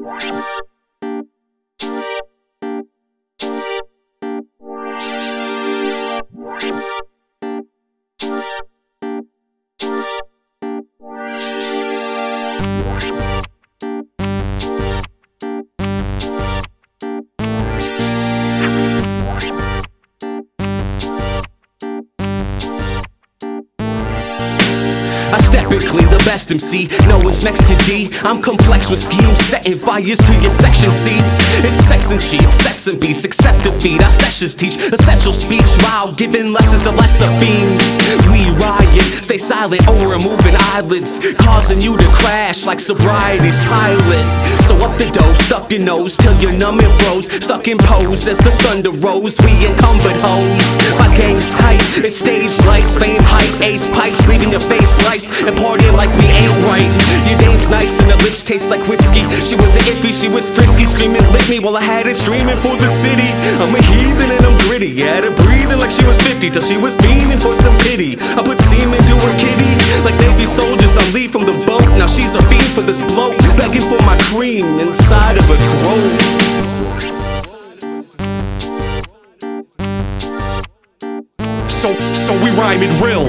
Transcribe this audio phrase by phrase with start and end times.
[0.00, 0.60] Wow.
[25.32, 26.88] Aesthetically, the best MC.
[27.08, 28.10] No one's next to D.
[28.22, 31.38] I'm complex with schemes, setting fires to your section seats.
[31.64, 34.02] It's sex and sheets, sex and beats, accept defeat.
[34.02, 37.96] Our sessions teach essential speech while giving lessons to lesser fiends.
[38.30, 38.39] We
[39.40, 44.24] silent or removing eyelids, causing you to crash like sobriety's pilot.
[44.68, 47.32] So up the dough, stuck your nose till you're numb and froze.
[47.42, 49.40] Stuck in pose as the thunder rose.
[49.40, 50.66] We encumbered hoes.
[51.00, 55.56] My game's tight, it's stage lights, fame hype, ace pipes, leaving your face sliced and
[55.56, 56.90] partying like we ain't right.
[57.24, 59.24] Your dame's nice and her lips taste like whiskey.
[59.40, 60.52] She was iffy, she was
[61.50, 63.26] me while I had it streaming for the city.
[63.58, 64.94] I'm a heathen and I'm gritty.
[65.02, 68.14] Had her breathing like she was 50 till she was beaming for some pity.
[68.38, 69.74] I put semen to her kitty
[70.06, 70.94] like Navy soldiers.
[70.96, 71.82] I leave from the boat.
[71.98, 76.30] Now she's a fiend for this bloke, begging for my cream inside of a throat.
[81.66, 83.26] So, so we rhyme it real.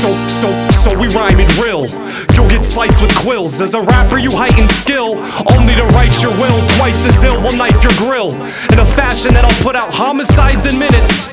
[0.00, 2.09] So, so, so we rhyme it real.
[2.50, 3.60] Get sliced with quills.
[3.60, 5.22] As a rapper, you heighten skill.
[5.54, 6.58] Only to write your will.
[6.82, 8.34] Twice as ill will knife your grill.
[8.74, 11.30] In a fashion that'll put out homicides in minutes.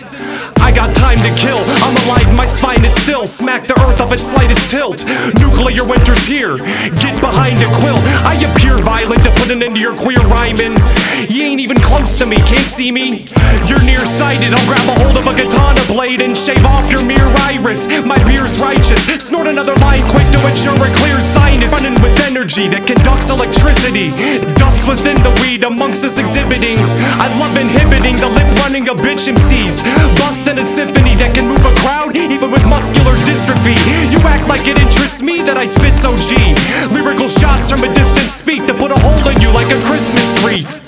[0.61, 1.57] I got time to kill.
[1.57, 3.25] I'm alive, my spine is still.
[3.27, 5.03] Smack the earth of its slightest tilt.
[5.39, 6.57] Nuclear winter's here.
[6.99, 7.97] Get behind a quill.
[8.25, 10.75] I appear violent to put an end to your queer rhyming.
[11.29, 13.25] You ain't even close to me, can't see me.
[13.65, 14.53] You're nearsighted.
[14.53, 17.87] I'll grab a hold of a katana blade and shave off your mere iris.
[18.05, 19.07] My beer's righteous.
[19.21, 21.71] Snort another line quick to ensure a clear sinus.
[21.73, 24.11] Running with energy that conducts electricity.
[24.59, 26.77] Dust within the weed amongst us exhibiting.
[27.17, 29.83] I love inhibiting the lip running of bitch MCs.
[30.15, 30.56] Busting
[32.87, 33.75] muscular dystrophy.
[34.11, 36.35] You act like it interests me that I spit so G.
[36.93, 40.31] Lyrical shots from a distance speak to put a hole in you like a Christmas
[40.45, 40.87] wreath.